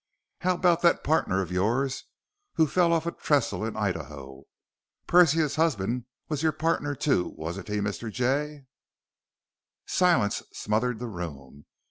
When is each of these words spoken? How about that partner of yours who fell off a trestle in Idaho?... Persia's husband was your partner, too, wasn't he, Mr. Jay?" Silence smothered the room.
How 0.39 0.55
about 0.55 0.81
that 0.81 1.03
partner 1.03 1.43
of 1.43 1.51
yours 1.51 2.05
who 2.53 2.65
fell 2.65 2.91
off 2.91 3.05
a 3.05 3.11
trestle 3.11 3.63
in 3.63 3.77
Idaho?... 3.77 4.45
Persia's 5.05 5.57
husband 5.57 6.05
was 6.27 6.41
your 6.41 6.53
partner, 6.53 6.95
too, 6.95 7.35
wasn't 7.37 7.67
he, 7.67 7.77
Mr. 7.77 8.11
Jay?" 8.11 8.65
Silence 9.85 10.41
smothered 10.51 10.97
the 10.97 11.05
room. 11.07 11.67